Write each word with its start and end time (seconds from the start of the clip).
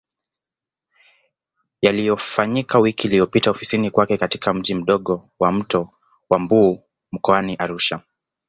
Yaliyofanyika 1.81 2.79
wiki 2.79 3.07
iliyopita 3.07 3.51
ofisini 3.51 3.91
kwake 3.91 4.17
katika 4.17 4.53
Mji 4.53 4.75
mdogo 4.75 5.29
wa 5.39 5.51
Mto 5.51 5.89
wa 6.29 6.39
Mbu 6.39 6.83
mkoani 7.11 7.55
Arusha 7.55 7.99